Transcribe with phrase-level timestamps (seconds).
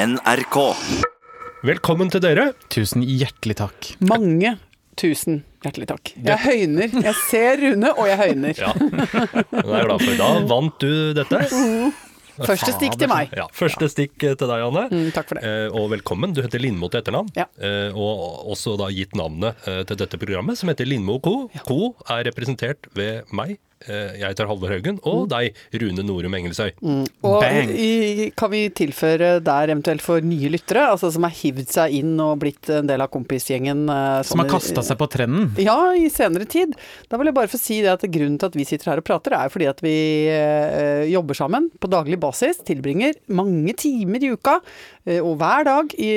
[0.00, 0.56] NRK.
[1.68, 2.46] Velkommen til dere.
[2.72, 3.88] Tusen hjertelig takk.
[4.08, 4.54] Mange
[4.96, 6.12] tusen hjertelig takk.
[6.24, 6.94] Jeg høyner.
[7.04, 8.54] Jeg ser Rune, og jeg høyner.
[8.56, 10.14] Ja, det er jeg glad for.
[10.22, 11.42] Da vant du dette.
[12.40, 13.34] Første stikk til meg.
[13.36, 14.86] Ja, Første stikk til deg, Anne.
[14.88, 15.44] Mm, takk for det.
[15.44, 16.32] Eh, og velkommen.
[16.32, 17.28] Du heter Lindmo til etternavn.
[17.36, 17.50] Ja.
[17.60, 21.34] Eh, og også da gitt navnet eh, til dette programmet, som heter Lindmo Co.
[21.68, 23.58] Co er representert ved meg.
[23.88, 24.98] Eh, jeg heter Halvor Haugen.
[25.08, 26.74] Og deg, Rune Norum Engelsøy.
[26.84, 27.70] Og Bang.
[27.72, 32.12] i, kan vi tilføre der eventuelt for nye lyttere, altså som har hivd seg inn
[32.20, 35.48] og blitt en del av kompisgjengen eh, Som har kasta seg på trenden.
[35.60, 36.76] Ja, i senere tid.
[37.08, 39.08] Da vil jeg bare få si det at grunnen til at vi sitter her og
[39.08, 39.96] prater, er fordi at vi
[40.28, 42.60] eh, jobber sammen på daglig basis.
[42.66, 44.58] Tilbringer mange timer i uka
[45.24, 46.10] og hver dag, i,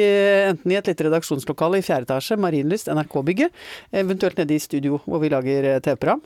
[0.49, 3.53] enten i et lite redaksjonslokale i fjerde etasje, Marienlyst, NRK-bygget,
[4.03, 6.21] eventuelt nede i studio hvor vi lager eh, TV-program.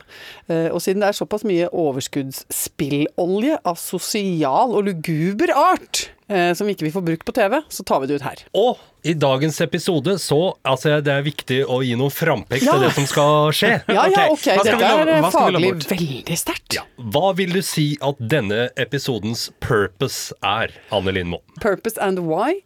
[0.48, 6.68] Eh, og siden det er såpass mye overskuddsspillolje av sosial og luguber art eh, som
[6.68, 8.42] ikke vi får brukt på TV, så tar vi det ut her.
[8.58, 8.78] Og
[9.08, 12.74] i dagens episode så altså det er viktig å gi noen frampek Ja.
[12.76, 13.72] til det som skal skje.
[13.96, 14.58] Ja, ja, Ok, okay.
[14.64, 16.78] Dette er love faglig veldig sterkt.
[16.80, 16.86] Ja.
[16.98, 21.40] Hva vil du si at denne episodens purpose er, Anne Lindmo?
[21.62, 22.60] Purpose and why?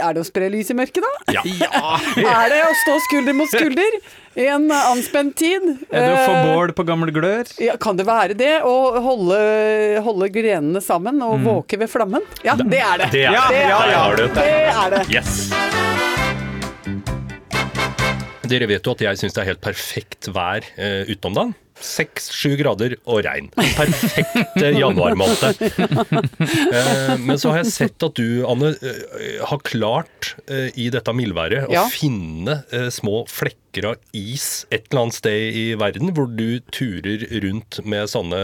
[0.00, 1.34] Er det å spre lys i mørket, da?
[1.36, 1.42] Ja.
[2.16, 3.98] Er det å stå skulder mot skulder
[4.34, 5.66] i en anspent tid?
[5.90, 7.44] Er det å få Eh, bål på gamle glør?
[7.60, 8.52] Ja, kan det være det?
[8.64, 8.74] Å
[9.04, 9.40] holde,
[10.04, 12.24] holde grenene sammen og våke ved flammen?
[12.46, 13.10] Ja, det er det.
[13.12, 13.62] Det er Ja, det.
[13.68, 14.04] ja, ja.
[14.16, 14.28] det, er det.
[14.34, 15.02] Det er det.
[15.12, 15.50] Yes.
[18.52, 21.52] Dere vet jo at jeg syns det er helt perfekt vær uh, utenom dagen.
[21.82, 23.48] Seks-sju grader og regn.
[23.56, 25.40] Perfekt eh, januarmåned.
[26.72, 31.12] Eh, men så har jeg sett at du, Anne, eh, har klart eh, i dette
[31.16, 31.84] mildværet Ja.
[31.86, 36.60] å finne eh, små flekker av is et eller annet sted i verden, hvor du
[36.74, 38.40] turer rundt med sånne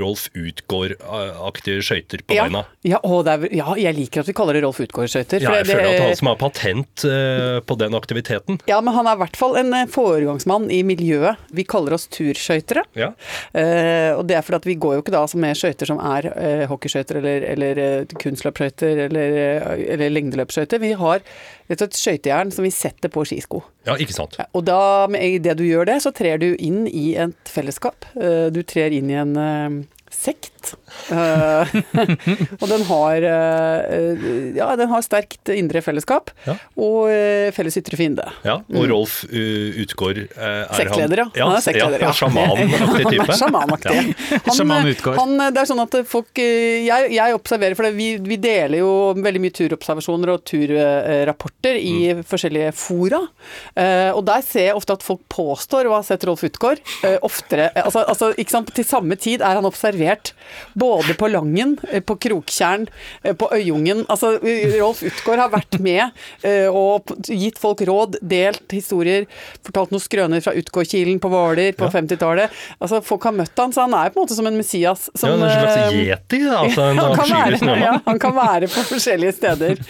[0.00, 2.64] Rolf Utgaard-aktige skøyter på Ja, beina.
[2.88, 5.42] ja, er, ja, jeg liker at vi kaller det Rolf Utgaard-skøyter.
[5.44, 8.60] Ja, jeg det- føler at han som har patent eh, på den aktiviteten.
[8.66, 11.36] Ja, men han er i hvert fall en eh, foregangsmann i miljøet.
[11.52, 12.84] Vi kaller oss turskøytere.
[12.96, 13.12] Ja.
[13.52, 16.30] Eh, og det er fordi at vi går jo ikke da med skøyter som er
[16.32, 20.80] eh, hockeyskøyter eller, eller eh, kunstløpsskøyter eller, eh, eller lengdeløpsskøyter.
[20.80, 21.20] Vi har
[21.68, 23.62] rett og slett skøytejern som vi setter på skisko.
[23.86, 24.36] ja, ikke sant.
[24.38, 28.04] Ja, Og da, idet du gjør det, så trer du inn i et fellesskap.
[28.20, 30.74] Eh, Du trer inn i en eh, sekt.
[31.08, 31.64] Uh,
[32.60, 34.24] og den har uh,
[34.56, 36.56] Ja, den har sterkt indre fellesskap Ja.
[36.76, 38.24] og uh, felles ytre fiende.
[38.44, 41.46] Ja, og Rolf uh, Utgård er Sektleder, han, ja.
[41.46, 42.10] Han er sektleder, ja.
[42.18, 43.28] Sjamanaktig type.
[43.30, 44.02] Han sjamanaktig.
[44.48, 45.20] Han, Sjaman Utgård.
[45.22, 48.90] han, det er sånn at folk Jeg, jeg observerer, for det, vi, vi deler jo
[49.18, 52.22] veldig mye turobservasjoner og turrapporter i Mm.
[52.24, 53.18] forskjellige fora.
[53.76, 56.78] Eh, og der ser jeg ofte at folk påstår å ha sett Rolf Utgård
[57.26, 58.70] oftere altså, altså, ikke sant?
[58.76, 59.97] Til samme tid er han observert
[60.74, 62.86] både på Langen, eh, på Kroktjern,
[63.22, 64.04] eh, på Øyungen.
[64.08, 64.38] Altså,
[64.78, 66.10] Rolf Utgård har vært med
[66.42, 69.26] eh, og gitt folk råd, delt historier,
[69.66, 72.54] fortalt noen skrøner fra Utgårdkilen på Hvaler på 50-tallet.
[72.80, 75.08] Altså, folk har møtt han, så han er på en måte som en Messias.
[75.14, 78.84] Ja, Som, en slags yeti, altså en han, kan være, ja, han kan være på
[78.92, 79.82] forskjellige steder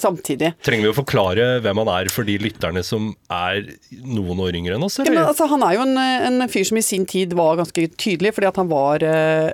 [0.00, 0.52] samtidig.
[0.64, 3.62] Trenger vi å forklare hvem han er for de lytterne som er
[4.02, 4.98] noen år yngre enn oss?
[5.00, 7.86] Ja, men altså, han er jo en, en fyr som i sin tid var ganske
[8.00, 9.04] tydelig, fordi at han var,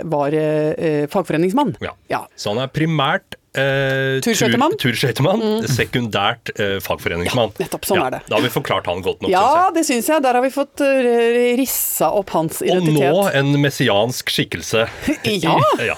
[0.09, 1.77] var eh, fagforeningsmann.
[1.85, 1.95] Ja.
[2.13, 2.25] Ja.
[2.37, 4.77] Så han er primært eh, Turskøytemann.
[4.79, 5.67] tur- mm.
[5.73, 7.53] sekundært eh, fagforeningsmann.
[7.57, 8.23] Ja, nettopp, sånn er det.
[8.29, 10.25] Da har vi forklart han godt nok, Ja, synes det syns jeg.
[10.27, 13.09] Der har vi fått eh, rissa opp hans identitet.
[13.11, 14.87] Og nå en messiansk skikkelse.
[15.39, 15.59] Ja.
[15.83, 15.97] ja.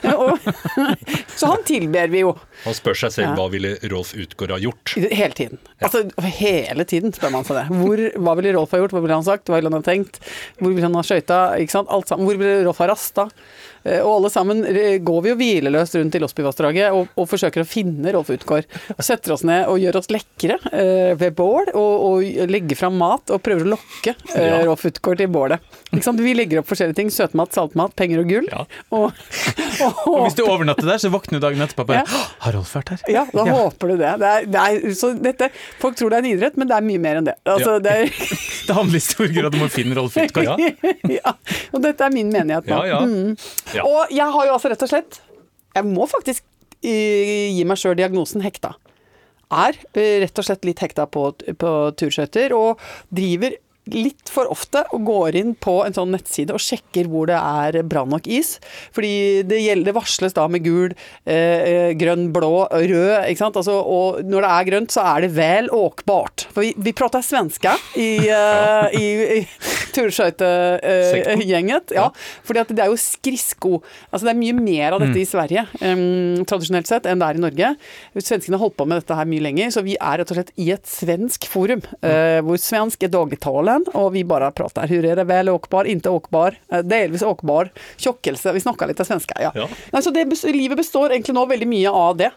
[1.38, 2.34] Så han tilber vi jo
[2.64, 3.34] Han spør seg selv Ja.
[3.38, 4.94] hva ville Rolf Utgård ha gjort.
[4.96, 5.58] hele tiden.
[5.80, 6.04] Altså
[6.40, 7.66] hele tiden spør man seg det.
[7.80, 10.20] Hvor, hva ville Rolf ha gjort, hva ville han sagt, hva ville han ha tenkt?
[10.60, 11.40] Hvor ville han ha skøyta?
[11.62, 11.88] Ikke sant?
[11.90, 12.26] Alt sammen.
[12.28, 13.28] Hvor ville Rolf ha rasta?
[13.84, 14.60] Eh, Og alle sammen
[15.04, 18.66] går vi jo hvileløst rundt i Losbyvassdraget og, og forsøker å finne Rolf Utgård.
[19.00, 23.32] Setter oss ned og gjør oss lekre eh, ved bål, og, og legger fram mat
[23.32, 24.58] og prøver å lokke eh, Ja.
[24.68, 25.64] Rolf Utgård til bålet.
[25.94, 26.20] Ikke sant?
[26.20, 27.08] Vi legger opp forskjellige ting.
[27.10, 28.50] Søtmat, saltmat, penger og gull.
[28.52, 28.66] Ja.
[28.92, 29.16] Og,
[29.80, 32.20] og, Og hvis du overnatter der, så våkner du dagen etterpå og bare Ja.
[32.50, 33.04] Har Rolf vært her?
[33.14, 34.10] ja, da håper du det.
[34.20, 35.48] det, er, det er, så dette,
[35.80, 37.36] folk tror det er en idrett, men det er mye mer enn det.
[37.48, 37.84] Altså, Ja.
[37.86, 38.12] det er,
[38.70, 40.60] Det handler i stor grad om å finne Rolf Utgård.
[40.60, 40.92] Ja.
[41.20, 41.32] ja,
[41.74, 42.82] og dette er min menighet nå.
[42.84, 43.00] Ja, ja.
[43.06, 43.32] Mm.
[43.74, 43.86] Ja.
[43.88, 45.18] Og jeg har jo altså rett og slett
[45.74, 46.44] Jeg må faktisk
[46.84, 48.74] gi meg sjøl diagnosen hekta.
[49.50, 51.24] Er eh, rett og slett litt hekta på,
[51.58, 52.80] på turskøyter, og
[53.10, 53.56] driver
[53.96, 57.80] litt for ofte og går inn på en sånn nettside og sjekker hvor det er
[57.88, 58.56] bra nok is.
[58.96, 60.94] Fordi det, gjelder, det varsles da med gul,
[61.24, 63.28] eh, grønn, blå, rød.
[63.30, 63.58] ikke sant?
[63.60, 66.46] Altså, og når det er grønt, så er det vel åkbart.
[66.54, 68.10] For vi, vi prater svenske i,
[68.40, 69.06] eh, i,
[69.38, 69.40] i
[69.96, 71.94] turskøytegjenget.
[71.96, 72.08] ja.
[72.46, 73.80] Fordi at det er jo skridsko.
[74.10, 77.38] Altså det er mye mer av dette i Sverige um, tradisjonelt sett enn det er
[77.38, 77.72] i Norge.
[78.18, 80.52] Svenskene har holdt på med dette her mye lenger, så vi er rett og slett
[80.60, 81.82] i et svensk forum.
[82.04, 84.90] Uh, hvor svensk er dagligtalen, og vi bare prater.
[84.90, 88.54] Hvor er det vel åkbar, ikke åkbar, uh, delvis åkbar, tjokkelse.
[88.56, 89.52] Vi snakker litt av svenska, ja.
[89.56, 89.68] Ja.
[89.94, 92.30] Nei, så det, livet består egentlig nå veldig mye av det.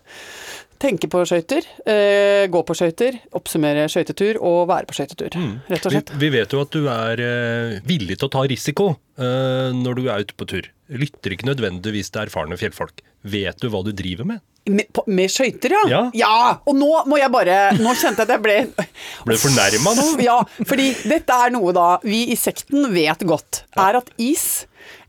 [0.84, 5.38] Tenke på skøyter, eh, gå på skøyter, oppsummere skøytetur og være på skøytetur.
[5.72, 8.90] Rett og Vi, vi vet jo at du er eh, villig til å ta risiko
[9.16, 10.68] eh, når du er ute på tur.
[10.94, 13.02] Lytter ikke nødvendigvis til erfarne fjellfolk.
[13.24, 14.42] Vet du hva du driver med?
[14.70, 16.02] Med, på- med skøyter, ja.
[16.16, 16.36] Ja.
[16.70, 18.54] Og nå må jeg bare Nå kjente jeg at jeg ble
[19.28, 20.06] Ble du fornærma nå?
[20.24, 20.38] Ja,
[20.70, 24.46] fordi dette er noe da vi i sekten vet godt, er at is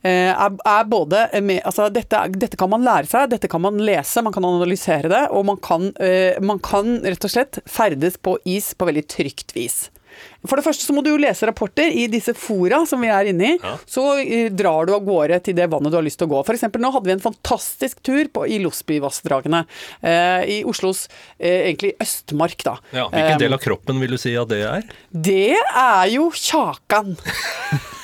[0.03, 3.79] eh, er, er både med, altså dette, dette kan man lære seg, dette kan man
[3.79, 8.19] lese, man kan analysere det, og man kan, eh, man kan rett og slett ferdes
[8.19, 9.85] på is på veldig trygt vis.
[10.45, 13.31] For det første så må du jo lese rapporter i disse fora som vi er
[13.33, 13.59] inne i.
[13.63, 13.75] Ja.
[13.89, 16.43] Så eh, drar du av gårde til det vannet du har lyst til å gå.
[16.55, 19.65] Eksempel nå hadde vi en fantastisk tur på, i Losbyvassdragene.
[20.05, 21.07] Eh, I Oslos
[21.39, 22.79] eh, egentlig Østmark, da.
[22.93, 24.85] Ja, hvilken Eh, del av kroppen vil du si at det er?
[25.11, 27.17] det er jo Kjakan.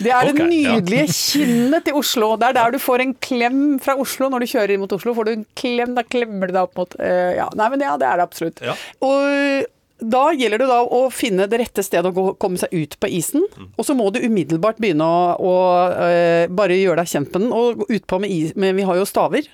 [0.00, 0.76] Det er okay, det ja.
[0.80, 2.30] nydelige kinnet til Oslo.
[2.40, 5.12] Det er der du får en klem fra Oslo når du kjører inn mot Oslo.
[5.12, 7.98] Får du en klem, da klemmer du deg opp mot eh, Ja, nei, men ja,
[8.00, 8.62] det er det absolutt.
[8.64, 8.78] Ja.
[9.04, 9.66] Og
[10.00, 13.10] da gjelder det da å finne det rette stedet å gå, komme seg ut på
[13.20, 13.44] isen.
[13.56, 13.70] Mm.
[13.76, 15.56] Og så må du umiddelbart begynne å, å
[15.94, 17.50] uh, bare gjøre deg kjent med den.
[17.56, 19.48] Og gå utpå med is Men vi har jo staver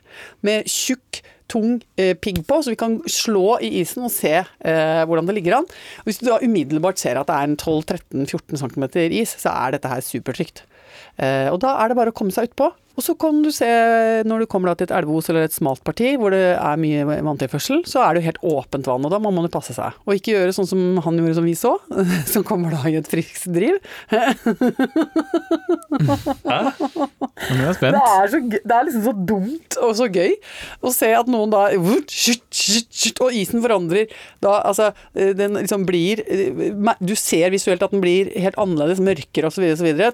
[0.46, 5.02] med tjukk, tung uh, pigg på, så vi kan slå i isen og se uh,
[5.06, 5.68] hvordan det ligger an.
[6.02, 8.88] Og hvis du da umiddelbart ser at det er en 12-13-14 cm
[9.20, 10.66] is, så er dette her supertrygt.
[11.16, 12.66] Og da er det bare å komme seg utpå.
[12.96, 13.68] Og så kan du se,
[14.24, 17.82] når du kommer til et elveos eller et smalt parti hvor det er mye vanntilførsel,
[17.88, 19.98] så er det jo helt åpent vann, og da må man jo passe seg.
[20.08, 21.74] Og ikke gjøre sånn som han gjorde som vi så,
[22.32, 23.76] som kommer da i et friskt driv.
[24.06, 24.16] Nå
[26.56, 30.32] er jeg Det er, så, det er liksom så dumt og så gøy
[30.80, 34.10] å se at noen da Og isen forandrer
[34.42, 39.02] da Altså, eh, den liksom blir eh, Du ser visuelt at den blir helt annerledes,
[39.04, 39.66] mørkere osv.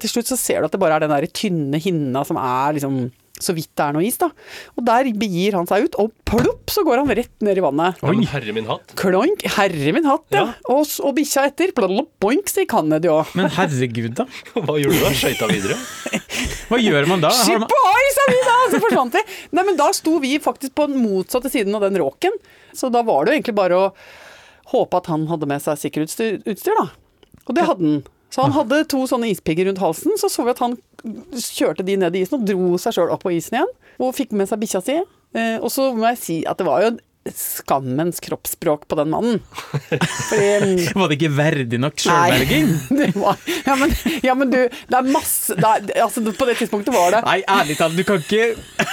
[0.03, 2.72] Til slutt så ser du at det bare er den der tynne hinna som er
[2.77, 3.05] liksom
[3.43, 4.29] så vidt det er noe is, da.
[4.77, 7.99] Og der begir han seg ut, og plopp, så går han rett ned i vannet.
[8.07, 8.15] Oi.
[8.31, 8.95] herre min hatt.
[8.99, 10.45] Kloink, herre min hatt, ja.
[10.53, 10.73] Ja.
[10.73, 11.73] Og, og bikkja etter.
[11.77, 13.19] Plopp, boink, sier ned, jo.
[13.39, 14.29] Men herregud, da.
[14.55, 15.13] Hva gjorde du da?
[15.17, 15.79] Skøyta videre?
[16.71, 17.33] Hva gjør man da?
[17.35, 17.77] Skip man...
[17.81, 19.25] ohoi, sa vi da, så forsvant vi.
[19.59, 22.37] Nei, men da sto vi faktisk på den motsatte siden av den råken.
[22.77, 23.93] Så da var det jo egentlig bare å
[24.73, 26.91] håpe at han hadde med seg sikkerhetsutstyr, utstyr, da.
[27.49, 28.03] Og det hadde han.
[28.33, 30.79] Så han hadde to sånne ispigger rundt halsen, så så vi at han
[31.37, 33.73] kjørte de ned i isen og dro seg sjøl opp på isen igjen.
[34.01, 35.01] Og fikk med seg bikkja si.
[35.37, 36.95] Eh, og så må jeg si at det var jo
[37.31, 39.39] skammens kroppsspråk på den mannen.
[40.31, 42.73] Fordi Var det ikke verdig nok sjølberging?
[43.69, 43.95] ja, men,
[44.25, 47.39] ja, men du, det er masse det er, altså, På det tidspunktet var det Nei,
[47.47, 48.89] ærlig talt, du kan ikke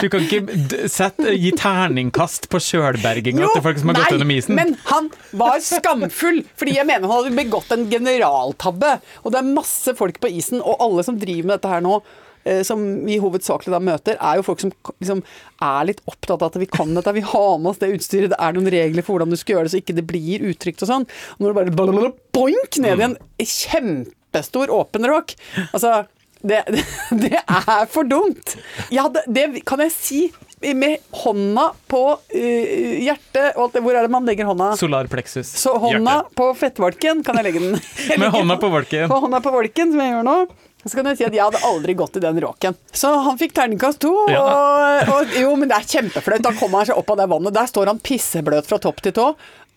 [0.00, 4.58] Du kan ikke sette, gi terningkast på sjølberginga til folk som har gått gjennom isen.
[4.58, 8.96] men han var skamfull, fordi jeg mener han hadde begått en generaltabbe.
[9.24, 12.00] Og det er masse folk på isen, og alle som driver med dette her nå,
[12.46, 15.22] eh, som vi hovedsakelig da møter, er jo folk som liksom
[15.66, 18.40] er litt opptatt av at vi kan dette, vi har med oss det utstyret, det
[18.40, 20.92] er noen regler for hvordan du skal gjøre det så ikke det blir utrygt og
[20.92, 21.08] sånn.
[21.36, 25.36] Og når du bare boink ned i en kjempestor åpen råk
[25.72, 26.04] Altså,
[26.46, 26.62] det,
[27.24, 28.56] det, er for dumt.
[28.94, 30.20] Ja, det, det kan jeg si
[30.60, 33.82] med hånda på eh, hjertet og alt det.
[33.84, 34.70] Hvor er det man legger hånda?
[34.80, 35.50] Solar plexus.
[35.60, 36.36] Så hånda Hjerte.
[36.38, 37.82] på fettvalken kan jeg legge den.
[38.08, 39.10] Jeg Med hånda på valken.
[39.12, 40.38] På hånda på valken, som jeg gjør nå.
[40.86, 42.76] Så kan jeg si at jeg hadde aldri gått i den råken.
[42.94, 44.12] Så han fikk terningkast to.
[44.30, 44.42] Ja.
[44.46, 46.44] Og, og, jo, men det er kjempeflaut.
[46.46, 47.54] Da kommer han seg opp av det vannet.
[47.56, 49.32] Der står han pissebløt fra topp til tå.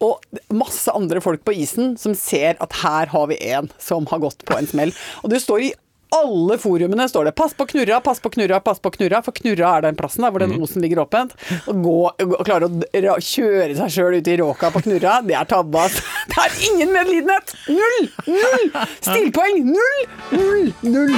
[0.05, 0.21] Og
[0.55, 4.45] masse andre folk på isen som ser at her har vi en som har gått
[4.47, 4.93] på en smell.
[5.25, 5.73] Og du står i
[6.09, 9.21] alle forumene står det 'pass på knurra, pass på knurra, pass på knurra'.
[9.23, 11.35] For knurra er den plassen der hvor den osen ligger åpent.
[11.69, 15.45] Å gå, gå, klare å kjøre seg sjøl ut i råka på knurra, det er
[15.45, 15.87] tabba.
[16.29, 17.53] Det er ingen medlidenhet!
[17.69, 18.09] Null!
[18.25, 18.69] Null!
[19.01, 19.63] Stillpoeng!
[19.69, 20.01] Null!
[20.33, 20.73] Null!
[20.81, 21.15] Null!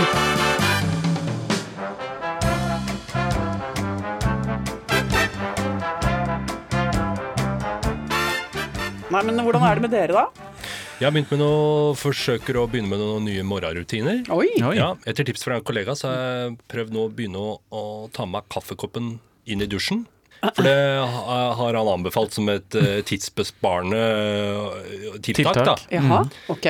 [9.11, 10.51] Nei, men hvordan er det med dere, da?
[11.01, 14.19] Jeg har begynt med noe, forsøker å begynne med noen nye morgenrutiner.
[14.35, 14.51] Oi!
[14.61, 14.75] Oi.
[14.77, 17.81] Ja, etter tips fra en kollega så har jeg prøvd nå å begynne å, å
[18.13, 19.15] ta med meg kaffekoppen
[19.49, 20.03] inn i dusjen.
[20.43, 25.57] For det har han anbefalt som et eh, tidsbesparende eh, tiltak.
[25.65, 25.75] da.
[25.89, 26.21] Jaha,
[26.53, 26.69] ok.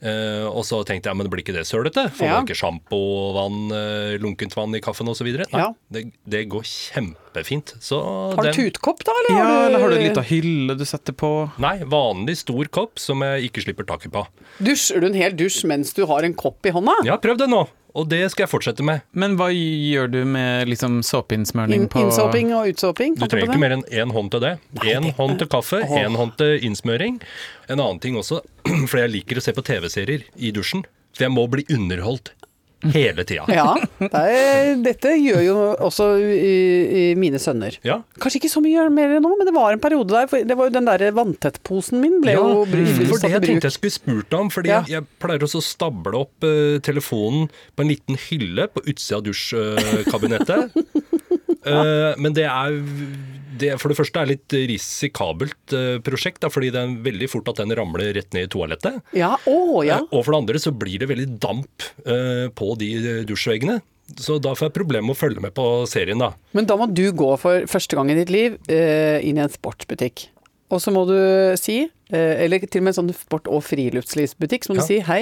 [0.00, 2.06] Uh, og så tenkte jeg men det blir ikke det sølete?
[2.16, 2.36] Får Ja.
[2.38, 3.00] man ikke sjampo,
[3.36, 5.28] vann, uh, lunkent vann i kaffen osv.?
[5.28, 5.66] Nei, Ja.
[5.92, 6.64] det, det går
[7.34, 7.74] kjempefint.
[7.80, 8.00] Så
[8.34, 9.12] Har du den- tutkopp, da?
[9.28, 11.50] Eller Ja, har du, eller har du en lita hylle du setter på?
[11.58, 14.26] Nei, vanlig stor kopp som jeg ikke slipper taket på.
[14.60, 17.04] Dusjer du en hel dusj mens du har en kopp i hånda?
[17.04, 17.68] Ja, prøv det nå!
[17.92, 19.02] Og det skal jeg fortsette med.
[19.12, 23.16] Men hva gjør du med liksom såpeinnsmøring på innsåping og utsåping?
[23.18, 24.58] Du trenger ikke mer enn én hånd til det.
[24.86, 27.20] Én hånd til kaffe, én hånd til innsmøring.
[27.68, 28.42] En annen ting også,
[28.88, 30.84] for jeg liker å se på TV-serier i dusjen.
[31.16, 32.30] For jeg må bli underholdt
[32.96, 33.44] hele tida.
[33.52, 35.56] Ja, det er, dette gjør jo
[35.88, 36.52] også i,
[37.00, 37.76] i mine sønner.
[37.86, 37.98] Ja.
[38.22, 40.28] Kanskje ikke så mye mer nå, men det var en periode der.
[40.30, 43.02] For det var jo den der vanntettposen min ble jo brukt.
[43.10, 44.50] for det jeg tenkte jeg skulle spurt om.
[44.52, 44.80] Fordi Ja.
[44.88, 49.26] jeg, pleier også å stable opp uh, telefonen på en liten hylle på utsida av
[49.28, 50.72] dusjkabinettet.
[51.66, 52.78] Eh, men det er
[53.60, 57.50] det for det første er litt risikabelt eh, prosjekt, da, fordi det er veldig fort
[57.52, 59.00] at den ramler rett ned i toalettet.
[59.16, 59.98] Ja, å ja.
[60.00, 61.88] Eh, Og for det andre så blir det veldig damp
[62.56, 62.90] på de
[63.28, 63.80] dusjveggene.
[64.18, 66.32] Så da får jeg problemer med å følge med på serien, da.
[66.56, 70.24] Men da må du gå for første gang i ditt liv inn i en sportsbutikk.
[70.70, 71.14] Og så må du
[71.58, 74.82] si, eller til og med en sånn sport- og friluftslivsbutikk, så må Ja.
[74.82, 75.20] du si hei,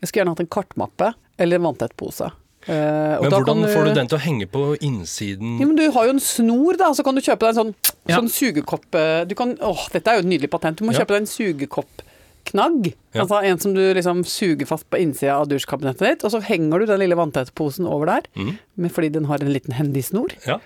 [0.00, 2.30] jeg skulle gjerne hatt en kartmappe eller en vanntett pose.
[2.66, 5.58] Eh, og Men da hvordan kan får du den til å henge på innsiden?
[5.60, 7.74] Ja, men Du har jo en snor, da, så kan du kjøpe deg en sånn,
[8.08, 8.16] Ja.
[8.18, 10.78] sånn sugekopp eh, du kan, åh, Dette er jo et nydelig patent.
[10.78, 11.00] Du må Ja.
[11.00, 12.94] kjøpe deg en sugekoppknagg.
[13.14, 13.22] Ja.
[13.22, 16.80] Altså en som du liksom suger fast på innsida av dusjkabinettet ditt, og så henger
[16.80, 18.58] du den lille vanntettposen over der, mm.
[18.76, 20.32] med, fordi den har en liten hendig snor.
[20.46, 20.58] Ja.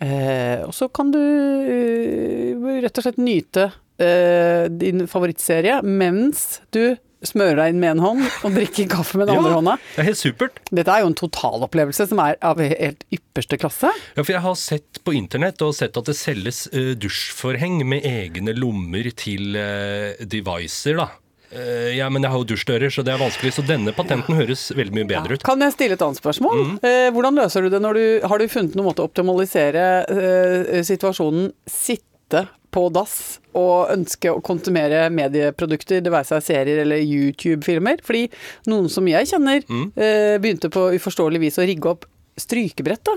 [0.00, 6.96] Eh, og så kan du eh, rett og slett nyte eh, din favorittserie mens du
[7.28, 9.76] smører deg inn med en hånd og drikke kaffe med den andre hånda.
[9.94, 10.62] Det er helt supert.
[10.70, 13.92] Dette er jo en totalopplevelse som er av helt ypperste klasse.
[14.16, 18.06] Ja, for jeg har sett på internett og sett at det selges eh, dusjforheng med
[18.06, 21.10] egne lommer til uh, devicer, da.
[21.50, 23.54] Eh, ja, men jeg har jo dusjdører, så det er vanskelig.
[23.56, 25.46] Så denne patenten høres veldig mye bedre ut.
[25.46, 26.64] Kan jeg stille et annet spørsmål?
[26.86, 30.82] Eh, hvordan løser du det når du Har du funnet noen måte å optimalisere eh,
[30.86, 33.16] situasjonen sitte på dass
[33.56, 38.02] og ønske å konsumere medieprodukter, det være seg serier eller YouTube-filmer?
[38.04, 38.26] Fordi
[38.68, 39.86] noen som jeg kjenner, mm.
[39.96, 42.04] eh, begynte på uforståelig vis å rigge opp
[42.36, 43.16] strykebrett, da.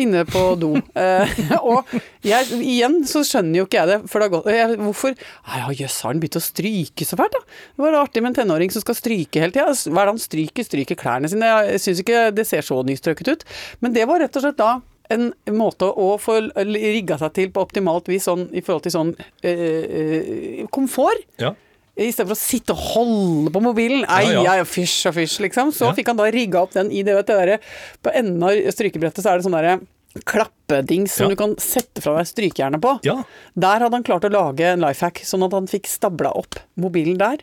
[0.00, 0.74] Inne på do.
[1.02, 1.32] Eh,
[1.72, 1.88] og
[2.24, 3.98] jeg, igjen så skjønner jo ikke jeg det.
[4.12, 7.34] For det har gått, jeg, hvorfor ja, Jøss, har han begynt å stryke så fælt,
[7.34, 7.58] da?
[7.72, 9.72] Det var artig med en tenåring som skal stryke hele tida.
[9.72, 10.68] Hva er det han stryker?
[10.68, 11.48] Stryker klærne sine?
[11.72, 13.46] Jeg syns ikke det ser så nystrøket ut.
[13.84, 14.74] Men det var rett og slett da
[15.10, 19.12] en måte å få rigga seg til på optimalt vis sånn, i forhold til sånn
[19.44, 21.24] øh, komfort.
[21.42, 21.52] Ja.
[22.00, 24.06] I stedet for å sitte og holde på mobilen.
[24.08, 24.54] Ei, Ja, ja.
[24.56, 25.72] ei, fysj og fysj, liksom.
[25.76, 25.92] Så Ja.
[25.92, 27.58] fikk han da rigga opp den i det, vet du,
[28.02, 29.80] På enden av strykebrettet så er det sånn derre
[30.28, 31.30] klappedings som Ja.
[31.30, 32.98] du kan sette fra deg strykejernet på.
[33.06, 33.22] Ja.
[33.54, 36.58] Der hadde han klart å lage en life hack, sånn at han fikk stabla opp
[36.76, 37.38] mobilen der.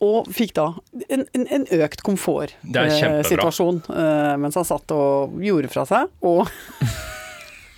[0.00, 0.74] Og fikk da
[1.10, 4.32] en, en, en økt komfortsituasjon eh, kjempebra.
[4.32, 6.08] eh, mens han satt og gjorde fra seg.
[6.22, 6.46] Og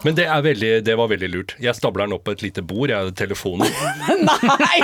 [0.05, 1.55] Men det, er veldig, det var veldig lurt.
[1.61, 3.69] Jeg stabler den opp på et lite bord, jeg hadde telefonen.
[4.29, 4.79] Nei!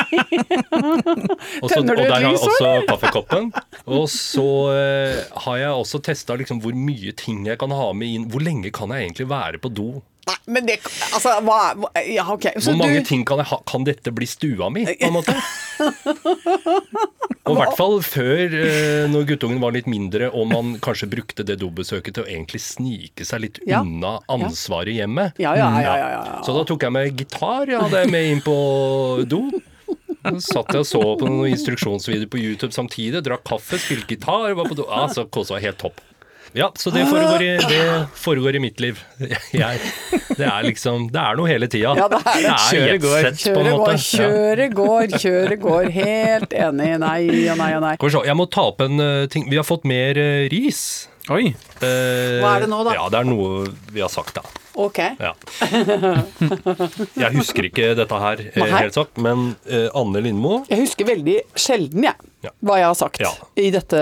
[1.63, 3.49] også, Tenner og du et der har jeg også kaffekoppen.
[3.87, 8.19] Og så eh, har jeg også testa liksom, hvor mye ting jeg kan ha med
[8.19, 8.29] inn.
[8.33, 9.89] Hvor lenge kan jeg egentlig være på do?
[10.27, 10.81] Nei, men det
[11.15, 12.49] Altså, hva, hva Ja, ok.
[12.59, 13.61] Så Hvor mange du ting kan jeg ha?
[13.71, 15.35] Kan dette bli stua mi, på en måte?
[17.47, 21.45] Og i hvert fall før, eh, når guttungen var litt mindre, og man kanskje brukte
[21.47, 23.85] det dobesøket til å egentlig snike seg litt Ja.
[23.87, 25.39] unna ansvaret i hjemmet.
[25.39, 26.41] Ja, ja, ja, ja, ja, ja.
[26.43, 28.57] Så da tok jeg med gitar, jeg hadde jeg med inn på
[29.31, 29.45] do.
[30.27, 34.51] Så satt jeg og så på noen instruksjonsvideoer på YouTube samtidig, drakk kaffe, spilte gitar,
[34.59, 34.89] var på do.
[34.91, 36.03] Ja, så kosa meg helt topp.
[36.53, 37.81] Ja, så det foregår i, det
[38.15, 39.01] foregår i mitt liv.
[39.53, 39.81] Jeg,
[40.37, 41.95] det er liksom Det er noe hele tida.
[41.99, 43.33] Ja, det er det.
[43.47, 43.97] På en måte.
[44.77, 45.91] går, kjøre går.
[45.97, 46.93] Helt enig.
[47.03, 47.97] Nei og nei og nei.
[48.31, 49.49] Jeg må ta opp en eh, ting.
[49.51, 51.09] Vi har fått mer eh, ris.
[51.33, 51.49] Oi.
[51.83, 52.95] Eh, Hva er det nå, da?
[52.95, 54.45] Ja, Det er noe vi har sagt, da.
[54.77, 55.01] Ok.
[55.19, 55.33] Ja.
[57.17, 59.55] Jeg husker ikke dette her eh, helt sagt, men
[59.97, 62.36] Anne Lindmo Jeg husker veldig sjelden, jeg, Ja.
[62.65, 63.31] Hva jeg har sagt Ja.
[63.57, 64.01] i, dette,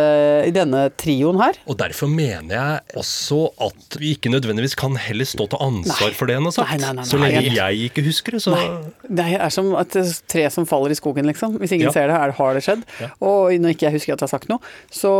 [0.48, 1.58] i denne trioen her.
[1.70, 6.16] Og derfor mener jeg også at vi ikke nødvendigvis kan heller stå til ansvar Nei.
[6.18, 6.70] for det en har sagt.
[6.70, 7.30] Nei, nei, nei, Så nei.
[7.30, 8.56] lenge jeg ikke husker det, så
[9.08, 9.96] Det er som et
[10.28, 11.58] tre som faller i skogen, liksom.
[11.58, 11.92] Hvis ingen Ja.
[11.92, 12.82] ser det, det, har det skjedd.
[13.00, 13.08] Ja.
[13.20, 14.58] Og når ikke jeg husker at jeg har sagt noe,
[14.90, 15.12] så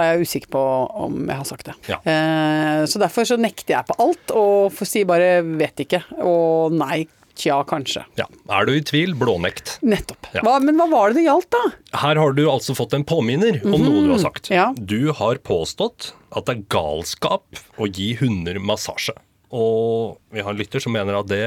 [0.00, 0.62] er jeg usikker på
[1.06, 1.74] om jeg har sagt det.
[1.88, 1.98] Ja.
[2.04, 6.02] Eh, så derfor så nekter jeg på alt, og sier si bare vet ikke.
[6.22, 7.06] Og nei,
[7.38, 8.04] tja, kanskje.
[8.20, 8.26] ja.
[8.52, 9.78] Er du i tvil, blånekt.
[9.82, 10.28] Nettopp.
[10.34, 10.42] Ja.
[10.46, 11.62] Hva, men hva var det det gjaldt, da?
[12.02, 14.50] Her har du altså fått en påminner om noe du har sagt.
[14.52, 14.70] Ja.
[14.76, 19.14] Du har påstått at det er galskap å gi hunder massasje.
[19.52, 21.42] Og vi har en lytter som mener at det,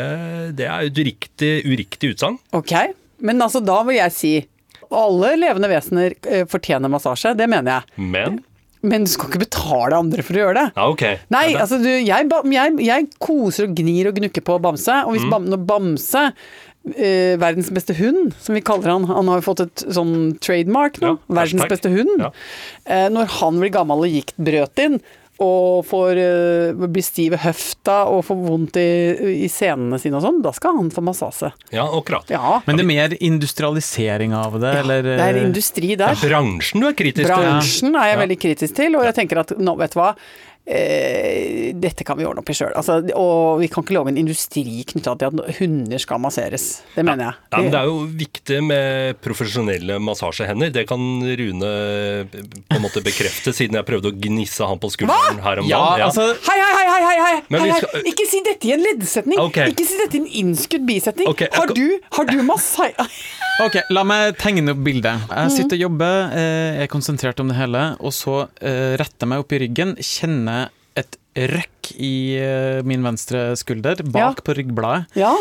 [0.59, 2.37] det er et uriktig, uriktig utsagn.
[2.53, 2.73] Ok,
[3.25, 4.33] men altså da vil jeg si
[4.93, 8.03] Alle levende vesener eh, fortjener massasje, det mener jeg.
[8.13, 8.35] Men
[8.85, 10.67] Men du skal ikke betale andre for å gjøre det.
[10.77, 11.03] Ja, ok.
[11.33, 15.11] Nei, Ja, altså du, jeg, jeg, jeg koser og gnir og gnukker på Bamse, og
[15.11, 15.17] Mm.
[15.17, 16.23] hvis Bam, når Bamse
[16.95, 19.07] eh, verdens beste hund, som vi kaller han.
[19.09, 21.15] Han har jo fått et sånn trademark nå.
[21.15, 22.13] Ja, verdens beste hund.
[22.21, 22.31] Ja.
[22.85, 24.99] Eh, når han blir gammel og giktbrøt inn,
[25.43, 28.85] og får eh, blir stiv i høfta og får vondt i,
[29.45, 31.51] i senene sine og sånn, da skal han få massasje.
[31.75, 32.29] ja, akkurat.
[32.31, 36.15] Ja, Men det er mer industrialisering av det, eller det er industri Det der.
[36.15, 37.35] er bransjen du er kritisk til.
[37.35, 38.21] Bransjen er jeg Ja.
[38.25, 40.13] veldig kritisk til, og jeg tenker at nå, vet du hva.
[40.65, 42.71] Eh, dette kan vi ordne opp i sjøl.
[42.77, 46.65] Altså, og vi kan ikke lage en industri knytta til at hunder skal masseres.
[46.95, 47.35] Det mener jeg.
[47.53, 50.73] Ja, men Det er jo viktig med profesjonelle massasjehender.
[50.73, 50.99] Det kan
[51.41, 51.71] Rune
[52.31, 55.83] på en måte bekrefte, siden jeg prøvde å gnisse han på skulderen her om Ja,
[55.95, 56.07] dagen.
[56.09, 57.01] altså Hei, hei, hei!
[57.05, 57.79] hei, hei, Men hei, hei.
[57.81, 59.39] skal- Ikke si dette i en leddsetning!
[59.39, 59.69] Okay.
[59.71, 61.27] Ikke si dette i en innskudd bisetning!
[61.29, 62.91] Okay, jeg har, du, har du massai...
[63.63, 65.29] Ok, la meg tegne opp bildet.
[65.31, 69.29] Jeg sitter og jobber, eh, er konsentrert om det hele, og så eh, retter jeg
[69.31, 74.43] meg opp i ryggen, kjenner et røkk i eh, min venstre skulder, bak Ja.
[74.43, 75.07] på ryggbladet.
[75.19, 75.31] Ja.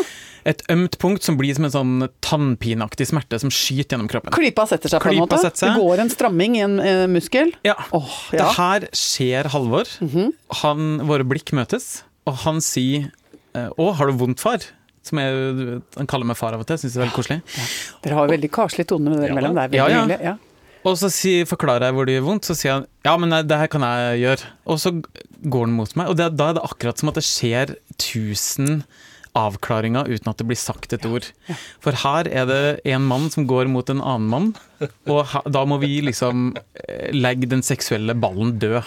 [0.47, 4.31] Et ømt punkt som blir som en sånn tannpineaktig smerte som skyter gjennom kroppen.
[4.35, 5.39] Klypa setter seg på en måte.
[5.41, 5.75] setter seg.
[5.75, 7.51] Det går en stramming i en eh, muskel.
[7.67, 7.75] Ja.
[7.91, 8.45] Oh, ja.
[8.45, 9.91] Det her skjer Halvor.
[10.03, 10.31] Mhm.
[10.61, 13.11] han, våre blikk møtes, og han sier
[13.55, 14.63] 'Å, har du vondt, far?'
[15.05, 16.79] Som jeg, han kaller meg far av og til.
[16.81, 17.39] Syns det er veldig koselig.
[18.05, 19.55] Dere har veldig karslig tone med dere Ja, mellom.
[19.57, 20.03] Det er veldig Ja, ja.
[20.03, 20.19] hyggelig.
[20.31, 20.35] Ja.
[20.85, 23.39] Og så si, forklarer jeg hvor det gjør vondt, så sier han ja, men nei,
[23.49, 24.49] det her kan jeg gjøre.
[24.69, 24.91] Og så
[25.49, 27.71] går han mot meg, og det, da er det akkurat som at det skjer
[28.01, 28.83] tusen
[29.35, 31.25] avklaringer uten at det blir sagt et ord.
[31.83, 32.59] For her er det
[32.93, 34.51] en mann som går mot en annen mann,
[35.11, 36.53] og da må vi liksom
[36.85, 38.85] eh, legge den seksuelle ballen død.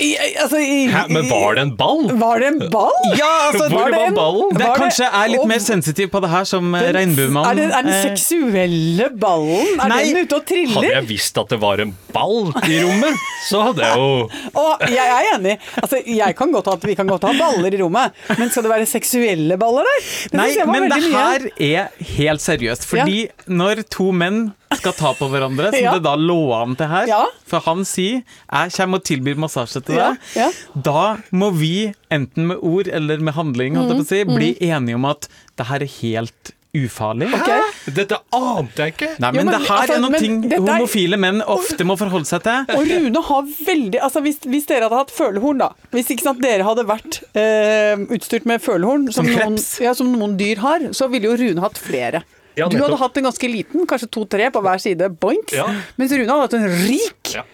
[0.00, 2.06] I- i- Altså, i, Hæ, men var det en ball?
[2.18, 2.94] Var det en ball?
[3.18, 4.48] Ja, altså, Hvor var det var en- ballen?
[4.56, 6.86] Det er Var kanskje jeg er litt og- mer sensitiv på det her som eh,
[6.96, 7.46] regnbuemann.
[7.50, 9.80] Er, det, er den Eh, seksuelle ballen?
[9.80, 10.00] Er Nei.
[10.12, 10.74] den ute og triller?
[10.80, 13.14] Hadde jeg visst at det var en ball i rommet,
[13.50, 15.58] så hadde jeg jo Og jeg er enig.
[15.82, 18.70] Altså, jeg kan godt ha, vi kan godt ha baller i rommet, men skal det
[18.72, 20.00] være seksuelle baller der?
[20.30, 21.12] Det Nei, var men det mye.
[21.12, 22.84] her er helt seriøst.
[22.88, 25.92] Fordi når to menn skal ta på hverandre, som Ja.
[25.94, 27.22] det da lå an til her Ja.
[27.46, 30.50] For han sier 'jeg kommer og tilbyr massasje til deg', ja.
[30.80, 34.34] da må vi, enten med ord eller med handling, holdt jeg på å si, Mm,
[34.36, 37.28] bli enige om at det her er helt ufarlig.
[37.32, 37.60] Okay.
[37.94, 39.20] Dette ante jeg ikke.
[39.20, 41.96] Nei, Jo, men, men, det her altså, er noen ting er- homofile menn ofte må
[41.96, 42.64] forholde seg til.
[42.74, 45.68] Og Rune har veldig altså hvis, hvis dere hadde hatt følehorn, da.
[45.92, 50.10] Hvis ikke sant, dere hadde vært eh, utstyrt med følehorn, som, Som noen, ja, som
[50.18, 52.24] noen dyr har, så ville jo Rune hatt flere.
[52.54, 55.56] Ja, du hadde hatt en ganske liten, kanskje to-tre på hver side, boinks.
[55.56, 55.66] Ja.
[55.98, 57.34] Mens Rune hadde hatt en rik.
[57.34, 57.44] Ja.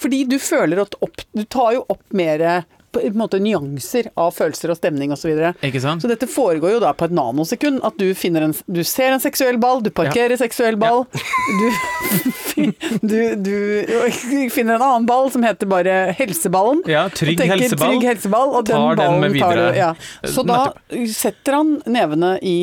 [0.00, 4.32] Fordi du føler at opp, Du tar jo opp mer på en måte nyanser av
[4.34, 5.30] følelser og stemning osv.
[5.30, 7.78] Så, Ikke så dette foregår jo da på et nanosekund.
[7.86, 11.04] At du, finner en, du ser en seksuell ball, du parkerer seksuell ball.
[11.54, 11.68] Du,
[13.46, 16.82] du, du finner en annen ball som heter bare helseballen.
[16.90, 17.94] Ja, trygg og tenker, helseball.
[17.94, 19.70] Trygg helseball, og den Tar den ballen med tar videre.
[19.70, 19.78] du.
[19.78, 20.34] Ja.
[20.34, 20.60] Så da
[21.14, 22.58] setter han nevene i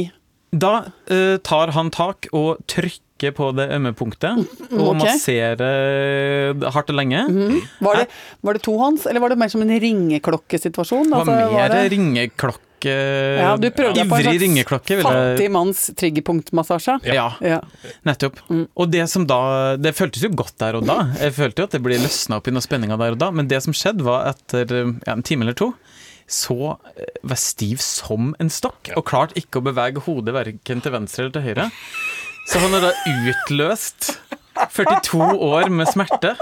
[0.63, 0.74] Da
[1.12, 5.00] eh, tar han tak og trykker på det ømme punktet, og okay.
[5.02, 7.24] masserer hardt og lenge.
[7.82, 8.06] Var det,
[8.46, 11.10] var det tohånds, eller var det mer som en ringeklokkesituasjon?
[11.10, 14.98] Det var Altså, mer var ringeklokke ja, du prøvde deg på en slags ringeklokke.
[15.02, 17.00] fattig manns triggerpunktmassasje.
[17.10, 17.62] Ja, Ja.
[18.06, 18.38] nettopp.
[18.76, 21.13] Og det som da Det føltes jo godt der og da.
[21.20, 23.48] Jeg følte jo at det ble løsna opp i noe spenninger der og da, men
[23.48, 24.67] det som skjedde, var etter
[25.06, 25.74] ja, en time eller to
[26.28, 30.94] så eh, var stiv som en stokk, og klarte ikke å bevege hodet verken til
[30.96, 31.70] venstre eller til høyre.
[32.48, 32.94] Så han har da
[33.32, 34.12] utløst
[34.78, 36.36] 42 år med smerte.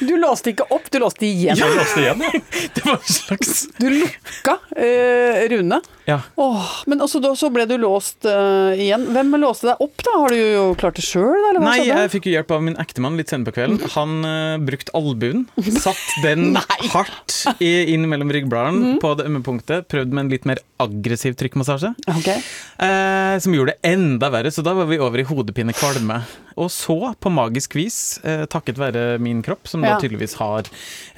[0.00, 1.58] Du låste ikke opp, du låste igjen.
[1.58, 2.32] Jeg låste igjen, ja.
[2.74, 5.80] Det var en slags Du lukka eh, Rune.
[6.08, 6.20] Ja.
[6.40, 9.04] Åh, men også da, så ble du låst eh, igjen.
[9.12, 10.14] Hvem låste deg opp, da?
[10.22, 12.78] Har du jo klart det sjøl, eller hva Nei, jeg fikk jo hjelp av min
[12.80, 13.82] ektemann litt senere på kvelden.
[13.92, 15.44] Han uh, brukte albuen,
[15.76, 16.56] satt den
[16.94, 18.98] hardt i, inn mellom ryggbladene mm.
[19.04, 22.40] på det ømme punktet, prøvde med en litt mer aggressiv trykkmassasje, Okay.
[22.78, 26.22] eh, som gjorde det enda verre, så da var vi over i hodepine kvalme.
[26.58, 29.94] Og så, på magisk vis, eh, takket være min kropp, som Ja.
[29.94, 30.68] da tydeligvis har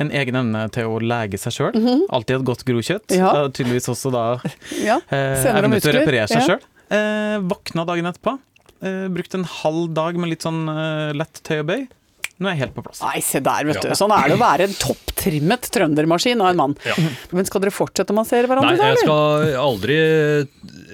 [0.03, 1.79] en egen evne til å lege seg sjøl,
[2.11, 3.16] alltid et godt grokjøtt.
[3.16, 3.33] Ja.
[3.49, 4.25] tydeligvis også da
[4.88, 4.99] Ja.
[5.11, 6.47] eh, evne til å reparere seg Ja.
[6.55, 6.61] sjøl.
[6.90, 8.38] Eh, våkna dagen etterpå.
[8.83, 11.83] Eh, brukte en halv dag med litt sånn eh, lett tøy og bøy.
[12.40, 13.03] Nå er jeg helt på plass.
[13.05, 13.90] Nei, se der, vet du.
[13.93, 16.75] Sånn er det å være en topptrimmet trøndermaskin av en mann.
[16.88, 16.95] Ja.
[17.37, 19.99] Men skal dere fortsette å massere hverandre, Nei, jeg skal aldri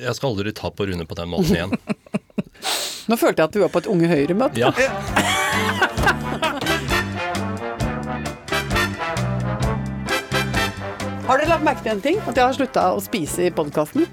[0.03, 1.77] Jeg skal aldri ta på Rune på den måten igjen.
[3.07, 4.59] Nå følte jeg at vi var på et Unge Høyre-møte.
[4.59, 4.75] Ja.
[11.27, 12.19] Har dere lagt merke til en ting?
[12.23, 14.05] At jeg har slutta å spise i podkasten?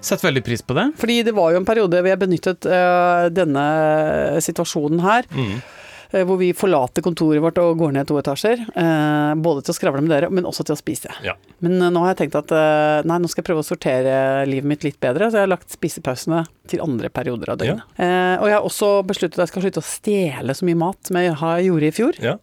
[0.00, 0.86] Sett veldig pris på det.
[0.96, 3.64] Fordi det var jo en periode hvor jeg benyttet uh, denne
[4.46, 5.28] situasjonen her.
[5.28, 5.58] Mm.
[6.12, 8.64] Eh, Hvor vi forlater kontoret vårt og går ned to etasjer.
[8.74, 11.10] eh, Både til å skravle med dere, men også til å spise.
[11.24, 11.34] Ja.
[11.64, 12.54] Men eh, nå har jeg tenkt at
[13.08, 14.14] nei, nå skal jeg prøve å sortere
[14.48, 17.80] livet mitt litt bedre, så jeg har lagt spisepausene til andre perioder av døgnet.
[17.96, 18.36] Ja.
[18.42, 21.16] og jeg har også besluttet at jeg skal slutte å stjele så mye mat som
[21.16, 21.32] jeg
[21.64, 22.18] gjorde i fjor.
[22.20, 22.34] Ja.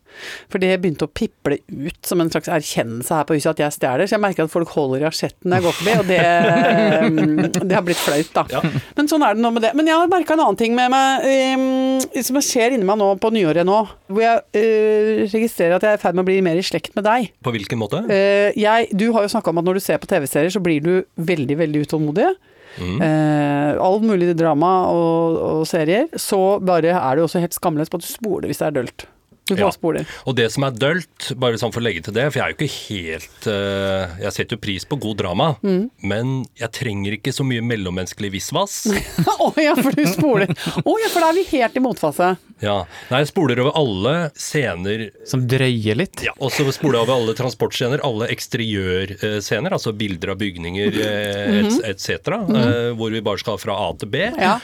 [0.49, 3.75] For det begynte å piple ut som en slags erkjennelse her på huset at jeg
[3.75, 4.09] stjeler.
[4.09, 7.77] Så jeg merker at folk holder i asjetten når jeg går forbi, og det, det
[7.77, 8.61] har blitt flaut, da.
[8.97, 9.71] Men sånn er det nå med det.
[9.77, 13.29] Men jeg har merka en annen ting med meg som skjer inni meg nå på
[13.35, 13.77] nyåret nå.
[14.11, 16.91] Hvor jeg eh, registrerer at jeg er i ferd med å bli mer i slekt
[16.97, 17.29] med deg.
[17.45, 18.03] På hvilken måte?
[18.09, 20.83] Uh, jeg, du har jo snakka om at når du ser på TV-serier, så blir
[20.83, 22.27] du veldig, veldig utålmodig.
[22.75, 22.99] Mm.
[22.99, 26.09] Uh, all mulig drama og, og serier.
[26.19, 29.07] Så bare er du også helt skamløs på at du spoler hvis det er dølt.
[29.45, 29.69] Du Ja.
[29.69, 30.07] spoler.
[30.25, 32.53] Og det som er dølt, bare sånn for å legge til det, for jeg er
[32.53, 35.89] jo ikke helt uh, Jeg setter jo pris på god drama, Mm.
[36.01, 38.87] men jeg trenger ikke så mye mellommenneskelig visvas.
[39.45, 40.49] Å ja, for du spoler.
[40.49, 42.31] Å ja, for da er vi helt i motfase.
[42.63, 42.85] Ja.
[43.11, 46.23] Nei, jeg spoler over alle scener Som drøyer litt.
[46.23, 51.61] ja, og så spoler jeg over alle transportscener, alle eksteriørscener, altså bilder av bygninger eh,
[51.91, 54.25] etc., uh, hvor vi bare skal fra A til B.
[54.39, 54.57] Ja.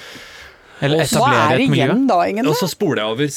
[0.82, 1.86] Eller Og Hva etablere er et miljø.
[1.86, 2.50] igjen da, Ingen?
[2.50, 3.34] Og så spoler jeg over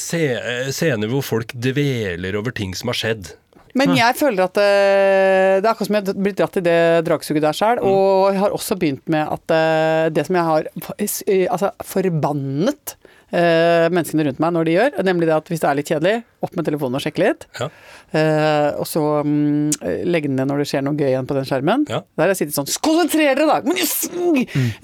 [0.73, 3.35] scener hvor folk dveler over ting som har skjedd.
[3.75, 6.81] Men jeg føler at eh, det er akkurat som jeg har blitt dratt i det
[7.09, 7.81] dragsuget der sjøl.
[7.83, 12.95] Og jeg har også begynt med at eh, det som jeg har eh, altså, forbannet
[13.35, 16.15] eh, menneskene rundt meg når de gjør, nemlig det at hvis det er litt kjedelig,
[16.45, 17.47] opp med telefonen og sjekke litt.
[17.59, 17.69] Ja.
[18.15, 19.71] Eh, og så um,
[20.07, 21.87] legge den ned når det skjer noe gøy igjen på den skjermen.
[21.91, 22.03] Ja.
[22.15, 23.61] Der har jeg sittet sånn Konsentrer dere, da!
[23.65, 24.05] Men, yes!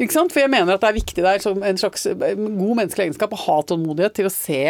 [0.01, 0.35] Ikke sant?
[0.35, 3.37] For jeg mener at det er viktig der som en slags eh, god menneskelig egenskap
[3.37, 4.63] å ha tålmodighet til å se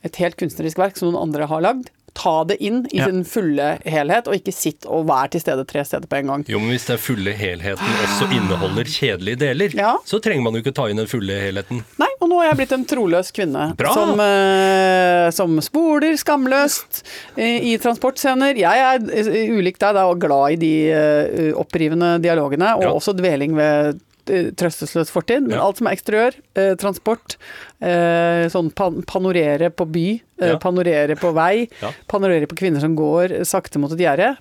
[0.00, 1.90] et helt kunstnerisk verk som noen andre har lagd.
[2.14, 3.06] Ta det inn i Ja.
[3.06, 6.44] sin fulle helhet, og ikke sitt og vær til stede tre steder på en gang.
[6.48, 9.96] Jo, men hvis den fulle helheten også inneholder kjedelige deler, Ja.
[10.04, 11.84] så trenger man jo ikke ta inn den fulle helheten.
[11.98, 13.76] Nei, og nå har jeg blitt en troløs kvinne.
[13.76, 13.94] Bra!
[13.94, 17.02] Som, eh, som spoler skamløst
[17.36, 18.56] eh, i transportscener.
[18.56, 22.90] Jeg er eh, ulik deg da, og glad i de eh, opprivende dialogene, og Ja.
[22.92, 25.42] også dveling ved trøstesløs fortid.
[25.46, 25.64] Men Ja.
[25.66, 27.36] alt som er eksteriør, eh, transport,
[27.80, 30.58] eh, sånn pan panorere på by, eh, Ja.
[30.58, 31.92] panorere på vei, Ja.
[32.08, 34.36] panorere på kvinner som går sakte mot et gjerde.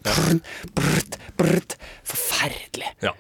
[2.04, 3.14] Forferdelig.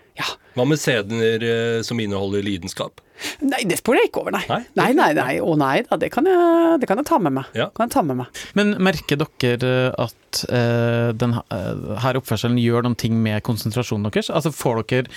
[0.59, 2.99] Hva med scener eh, som inneholder lidenskap?
[3.43, 4.43] Nei, det spoler jeg ikke over, nei.
[4.47, 4.59] Nei?
[4.79, 5.33] Nei, nei, nei.
[5.43, 7.51] Å nei da, det kan jeg, det kan jeg ta med meg.
[7.57, 7.69] Ja.
[7.75, 8.41] Kan jeg ta med meg.
[8.59, 14.31] Men merker dere at eh, den uh, her oppførselen gjør noen ting med konsentrasjonen deres?
[14.31, 15.11] Altså Får dere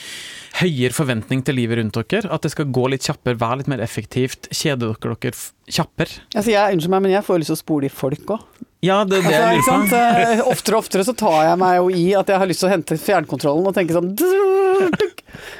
[0.61, 2.31] høyere forventning til livet rundt dere?
[2.31, 4.51] At det skal gå litt kjappere, være litt mer effektivt?
[4.51, 5.39] Kjeder dere dere
[5.71, 6.23] kjappere?
[6.35, 8.63] Altså, jeg, unnskyld meg, men jeg får lyst til å spole i folk òg.
[8.83, 9.93] Ja, det er det Altså, jeg ikke sant?
[9.93, 10.31] lurer på.
[10.33, 12.69] Eh, Oftere og oftere så tar jeg meg jo i at jeg har lyst til
[12.71, 14.15] å hente fjernkontrollen og tenke sånn.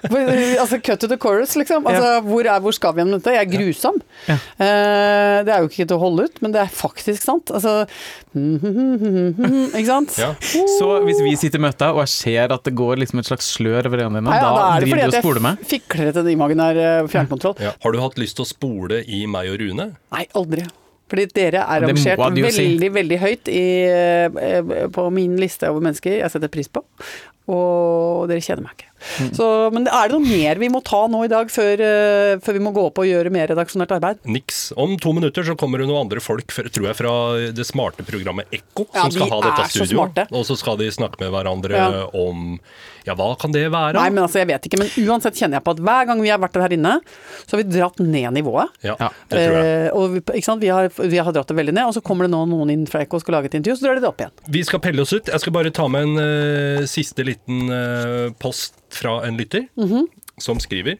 [0.03, 1.87] Altså cut to the chorus, liksom.
[1.89, 3.33] Altså, hvor, er, hvor skal vi gjennom dette?
[3.37, 4.01] Jeg er grusom.
[4.27, 4.35] Ja.
[4.35, 7.53] Eh, det er jo ikke til å holde ut, men det er faktisk sant.
[7.55, 7.87] Altså
[9.79, 10.15] Ikke sant?
[10.21, 10.33] Ja.
[10.43, 13.49] Så hvis vi sitter i møter, og jeg ser at det går liksom et slags
[13.55, 16.25] slør over øynene dine, ja, da da er det driver du og spoler fikler etter
[16.27, 17.59] en imaginær eh, fjernkontroll.
[17.63, 17.75] Ja.
[17.85, 19.93] Har du hatt lyst til å spole i meg og Rune?
[20.13, 20.67] Nei, aldri.
[21.13, 22.89] Fordi dere er rangert veldig, si.
[22.95, 26.81] veldig, høyt i, eh, på min liste over mennesker jeg setter pris på.
[27.53, 28.92] Og dere kjenner meg ikke.
[29.21, 29.31] Mm.
[29.37, 32.59] Så, men er det noe mer vi må ta nå i dag, før, eh, før
[32.59, 34.23] vi må gå opp og gjøre mer redaksjonelt arbeid?
[34.25, 34.73] Niks.
[34.79, 37.13] Om to minutter så kommer det noen andre folk, tror jeg, fra
[37.57, 39.99] det smarte programmet Ekko, Ja, som skal de ha dette så studio.
[39.99, 40.27] smarte.
[40.33, 42.07] Og så skal de snakke med hverandre Ja.
[42.13, 42.59] om
[43.05, 43.95] Ja, hva kan det være?
[43.99, 44.79] Nei, men altså, jeg vet ikke.
[44.79, 47.01] Men uansett kjenner jeg på at hver gang vi har vært her inne,
[47.49, 48.69] så har vi dratt ned nivået.
[48.85, 49.09] Ja, Ja.
[49.29, 49.89] det tror jeg.
[49.89, 50.61] Eh, og vi, ikke sant?
[50.63, 52.87] Vi, har, vi har dratt det veldig ned, og så kommer det nå noen inn
[52.87, 54.31] fra Ekko og skal lage et intervju, så drar de det opp igjen.
[54.55, 55.27] Vi skal pelle oss ut.
[55.27, 56.15] Jeg skal bare ta med en
[56.83, 60.07] uh, siste liten uh, post fra en lytter, Mhm.
[60.39, 60.99] som skriver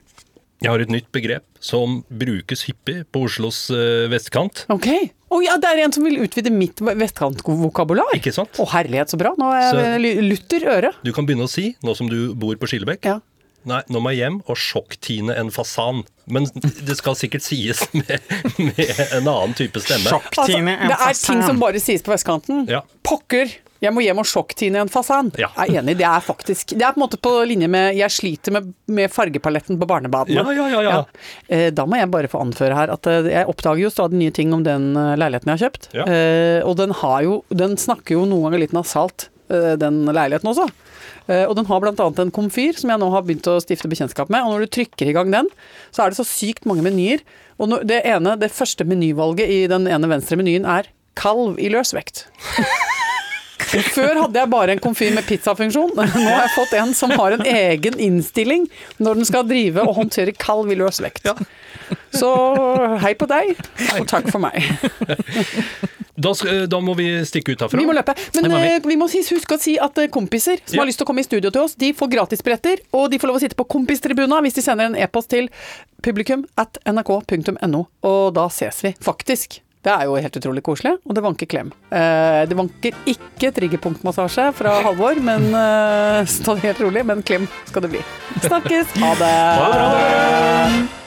[0.63, 4.65] Jeg har et nytt begrep som brukes hyppig på Oslos eh, vestkant.
[4.71, 4.87] Ok.
[5.33, 8.13] Å ja, det er en som vil utvide mitt vestkantvokabular.
[8.15, 8.55] Ikke sant?
[8.63, 9.33] Å herlighet, så bra.
[9.39, 10.93] Nå er jeg lutter øre.
[11.03, 13.19] Du kan begynne å si, nå som du bor på Skillebekk Ja.
[13.65, 16.01] Nei, nå må jeg hjem og sjokktine en fasan.
[16.27, 18.19] Men det skal sikkert sies med,
[18.59, 20.11] med en annen type stemme.
[20.11, 22.65] Altså, det er ting som bare sies på vestkanten.
[22.71, 22.81] Ja.
[23.07, 23.51] Pokker!
[23.83, 25.33] Jeg må hjem og sjokktine en fasan.
[25.41, 25.49] Ja.
[25.59, 28.15] Jeg er enig, det er faktisk Det er på en måte på linje med Jeg
[28.15, 30.39] sliter med, med fargepaletten på barnebadene.
[30.39, 31.01] Ja, ja, ja, ja.
[31.51, 31.71] ja.
[31.75, 34.55] Da må jeg bare få anføre her at eh, jeg oppdager jo stadig nye ting
[34.55, 35.89] om den eh, leiligheten jeg har kjøpt.
[35.99, 36.07] Ja.
[36.07, 40.53] Eh, Og den har jo Den snakker jo noen ganger litt nasalt, eh, den leiligheten
[40.55, 40.69] også.
[41.27, 42.07] Eh, Og den har bl.a.
[42.23, 44.47] en komfyr som jeg nå har begynt å stifte bekjentskap med.
[44.47, 45.51] Og når du trykker i gang den,
[45.91, 47.27] så er det så sykt mange menyer.
[47.59, 50.87] Og det ene, det første menyvalget i den ene venstre menyen er
[51.19, 52.29] kalv i løs vekt.
[53.95, 55.95] Før hadde jeg bare en komfyr med pizzafunksjon.
[55.97, 58.67] Nå har jeg fått en som har en egen innstilling
[59.03, 61.29] når den skal drive og håndtere kald villøs vekt.
[62.15, 62.29] Så
[63.03, 63.55] hei på deg,
[63.99, 64.61] og takk for meg.
[66.23, 66.31] Da,
[66.69, 67.79] da må vi stikke ut herfra.
[67.81, 68.13] Vi må løpe.
[68.37, 68.69] Men må vi.
[68.77, 70.83] eh, vi må huske å si at eh, kompiser som Ja.
[70.83, 73.31] har lyst til å komme i studio til oss, de får gratisbilletter, og de får
[73.33, 75.49] lov å sitte på kompistribuna hvis de sender en e-post til
[76.05, 77.87] publikum at nrk.no.
[78.05, 79.61] Og da ses vi, faktisk.
[79.83, 81.73] Det er jo helt utrolig koselig, og det vanker klem.
[81.91, 87.27] Eh, det vanker ikke triggerpunktmassasje fra Halvor, men eh, så ta det helt rolig, men
[87.27, 88.07] klem skal det bli.
[88.47, 88.95] Snakkes!
[89.03, 89.37] Ha det!
[89.59, 91.02] Ha det!